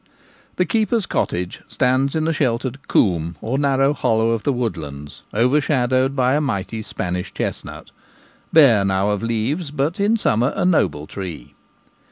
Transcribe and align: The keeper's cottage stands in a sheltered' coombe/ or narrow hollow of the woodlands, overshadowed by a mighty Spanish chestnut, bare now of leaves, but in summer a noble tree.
The 0.55 0.65
keeper's 0.65 1.05
cottage 1.05 1.61
stands 1.67 2.15
in 2.15 2.27
a 2.27 2.33
sheltered' 2.33 2.87
coombe/ 2.87 3.35
or 3.39 3.59
narrow 3.59 3.93
hollow 3.93 4.31
of 4.31 4.41
the 4.41 4.51
woodlands, 4.51 5.21
overshadowed 5.31 6.15
by 6.15 6.33
a 6.33 6.41
mighty 6.41 6.81
Spanish 6.81 7.31
chestnut, 7.31 7.91
bare 8.51 8.83
now 8.83 9.11
of 9.11 9.21
leaves, 9.21 9.69
but 9.69 9.99
in 9.99 10.17
summer 10.17 10.53
a 10.55 10.65
noble 10.65 11.05
tree. 11.05 11.53